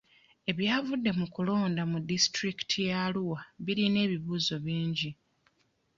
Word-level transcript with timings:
Ebyavudde 0.51 1.11
mu 1.19 1.25
kulonda 1.33 1.83
mu 1.91 1.99
disitulikiti 2.09 2.77
y'Arua 2.89 3.39
birina 3.63 3.99
ebibuuzo 4.05 4.55
bingi. 4.65 5.09